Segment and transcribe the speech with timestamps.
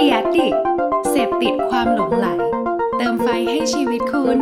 [0.00, 0.48] เดียดิ
[1.10, 2.26] เสพติดความหลงไหล
[2.96, 4.38] เติมไฟให้ชีวิตคุณ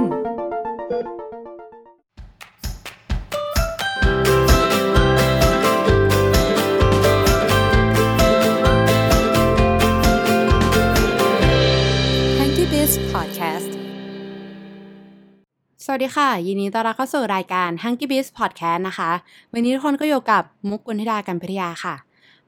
[12.38, 13.72] Hanky Biz Podcast
[15.84, 19.10] สวัสดีค่ะ ยินดีต้อนรับเข้าสู่รายการ Hanky Biz Podcast นะคะ
[19.52, 22.05] วันนี้ทุกคนก็อยู่กับมุกกุลธิดากันพิทยาค่ะ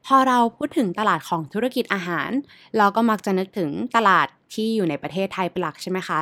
[0.09, 2.29] พอเราพูดถึงตลาดของธุรกิจอาหาร
[2.77, 6.19] เราก็มักจะนึกถึงตลาดที่อยู่ในประเทศไทยเป็นหลักใช่ไหมคะ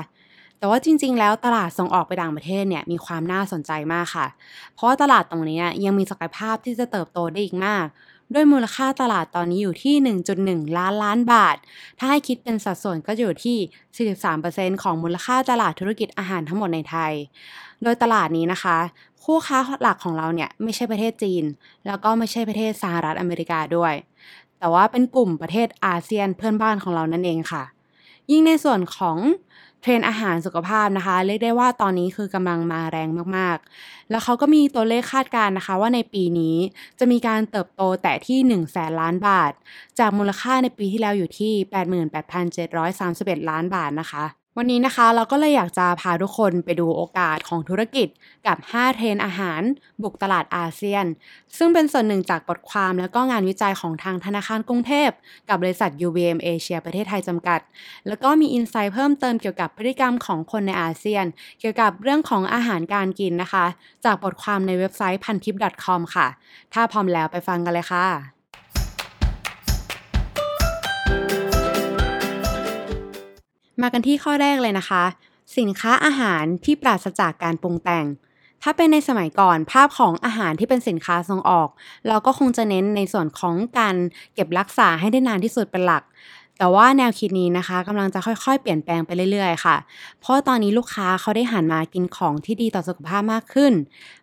[0.58, 4.28] แต่ว่าจริง ๆ แล้วตลาดส่งออกไปต่างประเทศเนี่ยมีความน่าสนใจมากค่ะ
[4.74, 7.86] เพราะว่าตลาดตรงนี้ยังมีศักยภาพที่จะเติบโตได้อีกมาก
[8.34, 9.96] ด้วยมูลค่าตลาดตอนนี้อยู่ที่
[10.38, 11.58] 1.1 ล้านล้านบาท
[11.98, 17.14] ถ้าให้คิดเป็นสัดส่วนก็อยู่ที่ 43%ของมูลค่าตลาดธุรกิจอาหารทั้งหมดในไทย
[17.84, 18.78] โดยตลาดนี้นะคะ
[19.24, 21.44] คู่ค้าหลักของเราเนี่ยไม่ใช่ประเทศจีน
[21.86, 23.94] แล้วก็ไม่ใช่ประเทศสหรัฐอเมริกาด้วย
[24.60, 27.64] แต่ว่าเป็นกลุ่มประเทศอาเซียนเพื่อนบ้านของเรานั่นเองค่ะ
[28.32, 29.18] ยิ่งในส่วนของ
[29.88, 36.56] ทรนอาหารสุขภาพนะคะ เรียกได้ว่าตอนนี้คือกำลังมาแรงมากๆ แล้วเขาก็มีตัวเลขคาดการณ์นะคะ ว่าในปีนี้
[37.00, 39.52] จะมีการเติบโตแต่ที่1แสนล้านบาท
[40.00, 41.54] จากมูลค่าในปีที่แล้วอยู่ที่
[42.72, 48.08] 88,731 ล้านบาทนะคะ วันนี้นะคะเราก็เลยอยากจะพาทุกคนไปดูโอกาสของธุรกิจ
[48.48, 49.62] กับ 5 เทรนด์อาหาร
[50.04, 51.06] บุกตลาดอาเซียน
[51.58, 55.10] ซึ่งเป็นส่วนหนึ่งจากบทความและก็งานวิจัยของทางธนาคารกรุงเทพ
[55.50, 57.60] กับบริษัท UBM เอเชียประเทศไทยจำกัด
[58.08, 61.26] แล้วก็มี insight เพิ่มเติมเกี่ยวกับพฤติกรรมของคนในอาเซียน
[61.60, 63.66] เกี่ยวกับเรื่องของอาหารการกินนะคะ
[64.06, 66.28] จากบทความในเว็บไซต์พันทิป .com ค่ะ
[66.74, 68.37] ถ้าพร้อมแล้วไปฟังกันเลยค่ะ
[73.82, 75.04] มากันที่ข้อแรกเลยนะคะ
[75.58, 78.06] สินค้าอาหารที่ปราศจากการปรุงแต่ง
[78.64, 81.70] ถ้าเป็นในสมัยก่อนภาพของอาหารที่เป็นสินค้าส่งออก
[82.08, 83.96] เราก็คงจะเน้นในส่วนของการ
[84.34, 86.04] เก็บรักษาให้ได้นานที่สุดเป็นหลัก
[86.58, 89.76] แต่ว่าแนวคิดนี้นะคะกำลังจะค่อยๆ เปลี่ยนแปลงไปเรื่อยๆ ค่ะ
[90.22, 93.74] เพราะตอนนี้ลูกค้าเขาได้หันมากินของที่ดีต่อสุขภาพมากขึ้น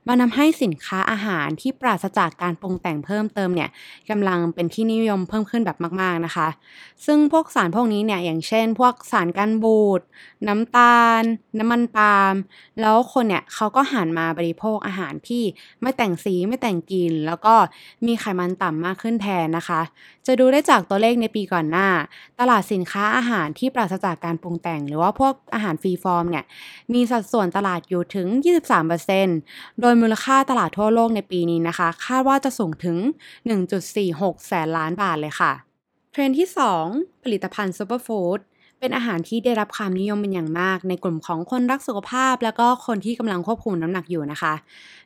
[0.08, 3.70] มันทำให้สินค้าอาหารที่ปราศจากการปรุงแต่งเพิ่มเติมเนี่ย
[4.10, 6.48] กำลังเป็นที่นิยมเพิ่มขึ้นแบบมากๆนะคะ
[7.06, 10.00] ซึ่งพวกสารพวกนี้เนี่ยอย่างเช่น พวกสารกันบูด
[10.48, 11.22] น้ำตาล
[11.58, 12.34] น้ำมันปาล์ม
[12.80, 15.42] แล้วคนเนี่ยเขาก็หันมาบริโภคอาหารที่
[15.80, 17.54] ไม่แต่งสีไม่แต่งกลิ่นแล้วก็
[18.06, 19.80] มีไขมันต่ำมากขึ้นแทนนะคะ
[20.26, 21.88] จะดูได้จากตัวเลขในปีก่อนหน้า
[22.40, 26.44] ตลาดสินค้าอาหารที่ปราศจากการปรุงแต่ง หรือว่าพวกอาหารฟรีฟอร์มเนี่ย
[26.92, 28.28] มีสัดส่วนตลาดอยู่ถึง
[29.04, 32.96] 23%โดยมูลค่าตลาดทั่วโลกในปีนี้นะคะ คาดว่าจะสูงถึง
[33.72, 35.52] 1.46 แสนล้านบาทเลยค่ะ
[36.12, 36.48] เทรนด์ที่
[36.86, 38.38] 2 ผลิตภัณฑ์ superfood
[38.84, 44.54] เป็นอาหารที่ได้รับความนิยมเป็นอย่างมาก ในกลุ่มของคนรักสุขภาพ แล้วก็คนที่กำลังควบคุมน้ำหนักอยู่นะคะ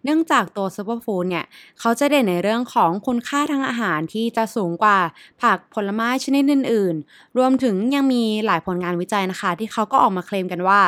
[0.05, 1.44] เนื่องจากตัว superfood เนี่ย
[1.81, 4.99] เขาจะเด่นในเรื่องของคุณค่าทางอาหารที่จะสูงกว่า
[5.43, 10.81] ผักผลไม้ชนิดอื่น ๆ รวมถึงยังมีหลายผลงานวิจัยนะคะ ที่เขาก็ออกมาเคลมกันว่า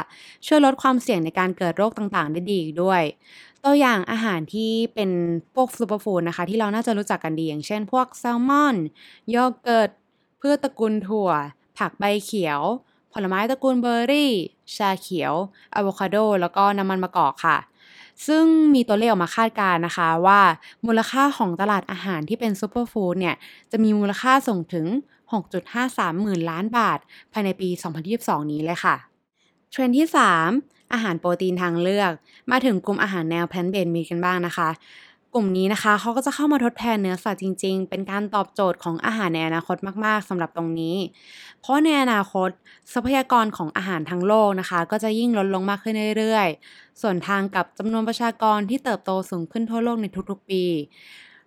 [0.47, 3.03] ช่วยลดความเสี่ยงในการเกิดโรคต่างๆ ได้ดีด้วย
[3.65, 5.11] ตัวอย่างอาหารที่เป็น
[5.55, 8.77] พวก superfood นะคะ ที่เราน่าจะรู้จักกันดีอย่างเช่น พวกแซลมอน
[9.31, 9.91] โยเกิร์ต
[10.41, 11.31] พืชตระกูลถั่ว
[11.81, 12.61] ผักใบเขียว
[13.13, 14.33] ผลไม้ตระกูลเบอร์รี่
[14.77, 15.35] ชาเขียว
[15.75, 17.59] อะโวคาโด แล้วก็น้ำมันมะกอกค่ะ
[18.27, 20.41] ซึ่งมีตัวเลขออกมาคาดการณ์นะคะว่า
[20.87, 23.37] มูลค่าของตลาดอาหารที่เป็น superfood เนี่ย
[23.71, 24.87] จะมีมูลค่าสูงถึง
[25.55, 26.99] 6.53 หมื่นล้านบาท
[27.33, 27.69] ภายในปี
[28.11, 28.97] 2022 นี้เลยค่ะ
[29.71, 30.07] เทรนด์ที่
[30.51, 32.13] 3 อาหารโปรตีนทางเลือก
[32.51, 34.69] มาถึงกลุ่มอาหารแนว plant-based meat กันบ้างนะคะ
[35.35, 40.97] กลุ่มนี้นะคะเขาก็จะเข้ามาทดแทนเนื้อสัตว์จริง ๆ เป็นการตอบโจทย์ของอาหารในอนาคตมาก ๆสำหรับตรงนี้
[41.61, 42.51] เพราะในอนาคต
[42.93, 50.65] ทรัพยากรของอาหารทั้งโลกนะคะ ก็จะยิ่งลดลงมากขึ้นเรื่อย ๆ สวนทางกับจำนวนประชากรที่เติบโตสูงขึ้นทั่วโลกในทุกๆ ปี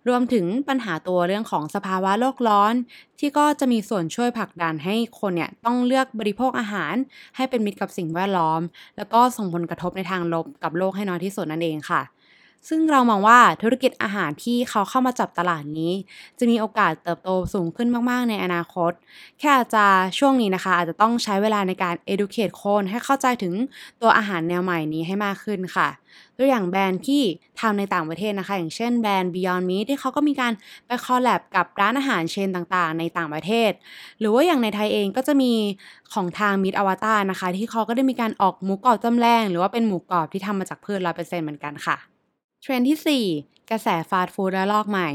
[0.08, 2.74] รวมถึงปัญหาตัวเรื่องของสภาวะโลกร้อน
[3.18, 6.94] ที่ก็จะมีส่วนช่วยผลักดันให้คนเนี่ยต้องเลือกบริโภคอาหาร
[7.36, 8.60] ให้เป็นมิตรกับสิ่งแวดล้อม
[8.96, 12.02] แล้วก็ส่งผลกระทบในทางลบกับโลกให้น้อยที่สุดนั่นเองค่ะ
[12.68, 15.92] ซึ่งเรามองว่าธุรกิจอาหารที่เขาเข้ามาจับตลาดนี้
[16.38, 18.92] จะมีโอกาสเติบโตสูงขึ้นมาก ๆ ในอนาคต
[19.38, 19.84] แค่อาจจะ
[20.18, 23.54] ช่วงนี้นะคะ อาจจะต้องใช้เวลาในการ educate คนให้เข้าใจถึง
[24.00, 25.88] ตัวอาหารแนวใหม่นี้ให้มากขึ้นค่ะ
[26.38, 27.22] ตัวอย่างแบรนด์ที่
[27.60, 30.52] ทำในต่างประเทศนะคะ อย่างเช่นแบรนด์ Beyond Meat ที่เขาก็มีการ
[30.86, 33.70] ไปคอลแลบกับร้านอาหารเชนต่างๆ ในต่างประเทศ
[34.20, 35.52] หรือว่าอย่างในไทยเองก็จะมี
[36.12, 42.13] ของทาง Meat Avatar นะคะ ที่เขาก็ได้มีการออกหมูกรอบจำแรงหรือว่าเป็นหมูกรอบที่ทำมาจากพืช100%เหมือนกันค่ะ
[42.64, 43.26] เทรนด์ที่ 4
[43.70, 45.08] กระแสฟาสต์ฟู้ดระลอกใหม่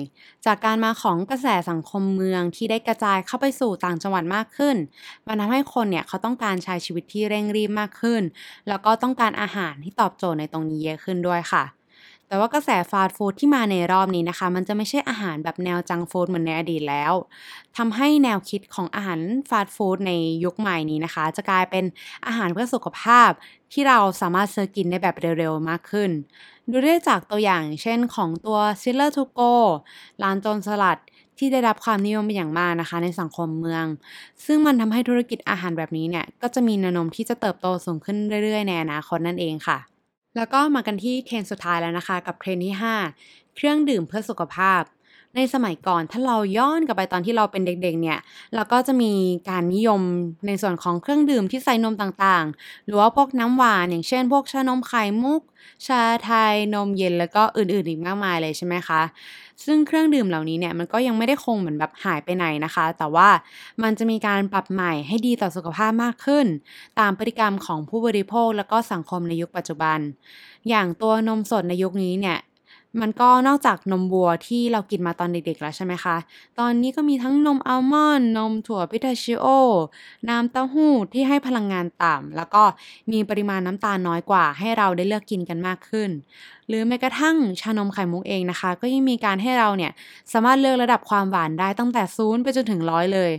[0.45, 4.75] จากการมาของกระแสสังคมเมืองที่ได้กระจายเข้าไปสู่ต่างจังหวัดมากขึ้น
[5.27, 8.21] มันทำให้คนเนี่ยเขาต้องการใช้ชีวิตที่เร่งรีบมากขึ้น
[8.67, 11.63] แล้วก็ต้องการอาหารที่ตอบโจทย์ในตรงนี้เยอะขึ้นด้วยค่ะ
[12.27, 17.13] แต่ว่ากระแสฟาสต์ฟู้ดที่มาในรอบนี้นะคะ มันจะไม่ใช่อาหารแบบแนวจังฟู้ดเหมือนในอดีตแล้ว
[17.77, 19.19] ทำให้แนวคิดของอาหาร
[19.49, 20.11] ฟาสต์ฟู้ดใน
[20.43, 21.85] ยุคใหม่นี้นะคะ จะกลายเป็น
[22.27, 23.29] อาหารเพื่อสุขภาพ
[23.73, 26.11] ที่เราสามารถซื้อกินได้แบบเร็วๆมากขึ้น
[26.71, 29.53] ดูได้จากตัวอย่างเช่นของตัว s i l l e r to go
[30.23, 30.99] ร้านโจรสลัด
[31.37, 33.85] ที่ได้รับความนิยมเป็นอย่างมากนะคะในสังคมเมือง
[34.45, 39.77] ซึ่งมันทำให้ธุรกิจอาหารแบบนี้เนี่ย ก็จะมีแนวโน้มที่จะเติบโตสูงขึ้นเรื่อยๆ ในอนาคตนั่นเองค่ะ
[40.35, 42.75] แล้วก็มากันที่เทรนด์สุดท้ายแล้วนะคะ กับเทรนด์ที่
[43.15, 44.81] 5 เครื่องดื่มเพื่อสุขภาพ
[45.35, 48.19] ในสมัยก่อนถ้าเราย้อนกลับไปตอนที่เราเป็นเด็กๆเนี่ย
[48.55, 49.11] เราก็จะมี
[49.49, 50.01] การนิยม
[50.47, 55.41] ในส่วนของเครื่องดื่มที่ใส่นมต่างๆ หรือว่าพวกน้ำหวานอย่างเช่น พวกชานมไข่มุก
[55.87, 59.01] ชาไทยนมเย็นแล้วก็อื่นๆอีกมากมายเลยใช่ไหมคะ
[59.65, 63.29] ซึ่งเครื่องดื่มเหล่านี้เนี่ยมันก็ยังไม่ได้คงเหมือนแบบหายไปไหนนะคะ แต่ว่า
[63.83, 66.45] มันจะมีการปรับใหม่ให้ดีต่อสุขภาพมากขึ้น
[66.99, 69.99] ตามพฤติกรรมของผู้บริโภคแล้วก็สังคมในยุคปัจจุบัน
[70.69, 72.37] อย่างตัวนมสดในยุคนี้เนี่ย
[73.01, 76.15] มันก็นอกจากนมวัวที่เรากินมาตอนเด็กๆแล้วใช่ไหมคะ
[76.59, 79.45] ตอนนี้ก็มีทั้งนมอัลมอนด์นมถั่วพิทาชิโอ
[80.29, 82.63] น้ำเต้าหู้ที่ให้พลังงานต่ำ แล้วก็
[83.11, 86.09] มีปริมาณน้ำตาลน้อยกว่า ให้เราได้เลือกกินกันมากขึ้น
[86.67, 89.91] หรือแม้กระทั่งชานมไข่มุกเองนะคะ ก็ยังมีการให้เราเนี่ย
[90.31, 93.31] สามารถเลือกระดับความหวานได้ตั้งแต่ศูนย์ไปจนถึงร้อยเลย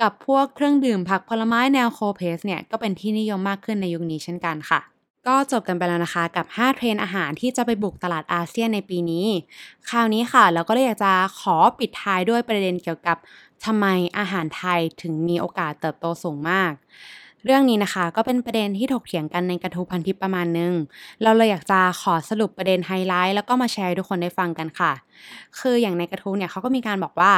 [0.00, 9.26] กับพวกเครื่องดื่มผักผลไม้แนว cold press เนี่ยก็เป็นที่นิยมมากขึ้นในยุคนี้เช่นกันค่ะ ก็จบกันไปแล้วนะคะกับ 5 เทรนด์อาหารที่จะไปบุกตลาดอาเซียนในปีนี้
[9.88, 13.16] คราวนี้ค่ะ เราก็เลยอยากจะขอปิดท้ายด้วยประเด็นเกี่ยวกับ
[13.64, 13.86] ทำไม
[14.18, 16.72] อาหารไทยถึงมีโอกาสเติบโตสูงมาก
[17.44, 20.72] เรื่องนี้นะคะก็เป็นประเด็นที่ถกเถียงกันในกระทู้พันทิปประมาณนึง
[21.22, 24.92] เราเลยอยากจะขอสรุปประเด็นไฮไลท์แล้วก็มาแชร์ให้ทุกคนได้ฟังกันค่ะ
[25.58, 27.32] คืออย่างในกระทู้เนี่ยเขาก็มีการบอกว่า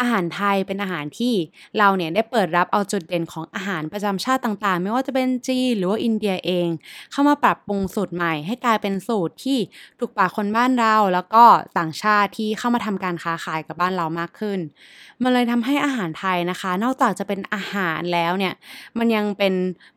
[0.00, 1.34] อาหารไทยเป็นอาหารที่
[1.78, 6.68] เราเนี่ยได้เปิดรับเอาจุดเด่นของอาหารประจำชาติต่างๆ ไม่ว่าจะเป็นจีนหรือว่าอินเดียเอง
[7.12, 9.58] เข้ามาปรับปรุงสูตรใหม่ ให้กลายเป็นสูตรที่
[9.98, 11.44] ถูกปากคนบ้านเรา แล้วก็
[11.78, 14.58] ต่างชาติที่เข้ามาทำการค้าขายกับบ้านเรามากขึ้น
[15.22, 18.54] มันเลยทำให้อาหารไทยนะคะ นอกจากจะเป็นอาหารแล้วเนี่ย
[18.98, 19.45] มันยังเป็น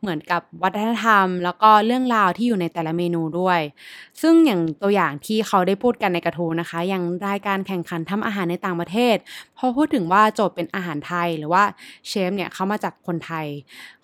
[0.00, 3.60] เหมือนกับวัฒนธรรม แล้วก็เรื่องราวที่อยู่ในแต่ละเมนูด้วย
[4.22, 9.16] ซึ่งอย่างตัวอย่างที่เขาได้พูดกันในกระทู้นะคะ อย่างรายการแข่งขันทำอาหารในต่างประเทศ
[9.56, 11.62] พอพูดถึงว่าโจทย์เป็นอาหารไทยหรือว่า
[12.08, 13.46] เชฟเนี่ยเขามาจากคนไทย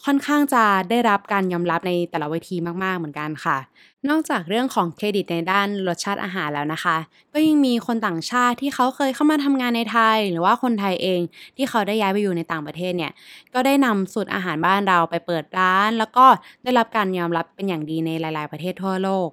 [0.05, 3.59] ค่อนข้างจะได้รับการยอมรับในแต่ละเวทีมากๆเหมือนกันค่ะ
[4.11, 6.97] นอกจากเรื่องของเครดิตในด้านรสชาติอาหารแล้วนะคะ
[7.33, 11.21] ก็ยังมีคนต่างชาติที่เขาเคยเข้ามาทำงานในไทย หรือว่าคนไทยเอง
[11.57, 13.13] ที่เขาได้ย้ายไปอยู่ในต่างประเทศเนี่ย
[13.55, 16.27] ก็ได้นำสูตรอาหารบ้านเราไปเปิดร้าน แล้วก็
[16.63, 19.29] ได้รับการยอมรับเป็นอย่างดีในหลาย ๆ ประเทศทั่วโลก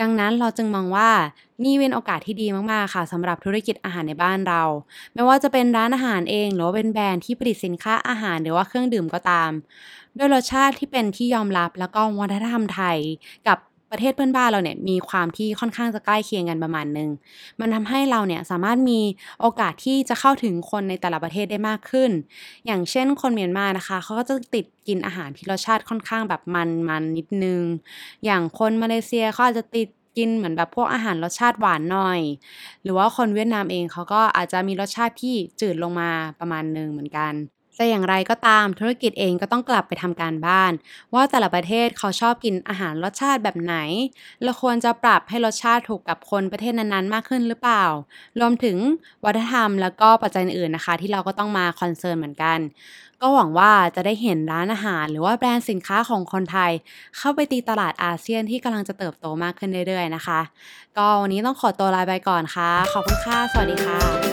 [0.00, 1.10] ดังนั้นเราจึงมองว่า
[1.64, 4.62] นี่เป็นโอกาสที่ดีมากๆค่ะสำหรับธุรกิจอาหารในบ้านเรา
[5.14, 9.50] ไม่ว่าจะเป็นร้านอาหารเอง หรือว่าเป็นแบรนด์ที่ผลิตสินค้าอาหารหรือว่าเครื่องดื่มก็ตาม
[10.18, 12.98] ด้วยรสชาติที่เป็นที่ยอมรับแล้วก็วัฒนธรรมไทย
[13.48, 13.58] กับ
[13.92, 17.10] ประเทศเพื่อนบ้านเราเนี่ยมีความที่ค่อนข้างจะใกล้เคียงกันประมาณนึง
[17.60, 19.00] มันทำให้เราเนี่ยสามารถมี
[19.40, 22.10] โอกาสที่จะเข้าถึงคนในแต่ละประเทศได้มากขึ้น
[22.66, 27.62] อย่างเช่นคนเมียนมานะคะเขาก็จะติดกินอาหารที่รสชาติค่อนข้างแบบมันมันนิดนึง
[28.24, 32.20] อย่างคนมาเลเซียเขาอาจจะติดกินเหมือนแบบพวกอาหารรสชาติหวานหน่อย
[32.82, 36.10] หรือว่าคนเวียดนามเองเขาก็อาจจะมีรสชาติที่จืดลงมา
[36.40, 37.32] ประมาณนึงเหมือนกัน
[37.76, 40.72] แต่อย่างไรก็ตามธุรกิจเองก็ต้องกลับไปทำการบ้าน
[41.14, 43.76] ว่าแต่ละประเทศเขาชอบกินอาหารรสชาติแบบไหน
[44.42, 47.84] เราควรจะปรับให้รสชาติถูกกับคนประเทศนั้นๆ มากขึ้นหรือเปล่า
[48.40, 48.76] รวมถึง
[49.24, 52.58] วัฒนธรรมแล้วก็ปัจจัยอื่นนะคะ ที่เราก็ต้องมาคอนเซิร์นเหมือนกัน
[53.20, 56.72] ก็หวังว่าจะได้เห็นร้านอาหาร หรือว่าแบรนด์สินค้าของคนไทย
[57.16, 60.40] เข้าไปตีตลาดอาเซียนที่กำลังจะเติบโตมากขึ้นเรื่อยๆนะคะ
[60.96, 64.31] ก็วันนี้ต้องขอตัวลาไปก่อนค่ะ ขอบคุณค่ะสวัสดีค่ะ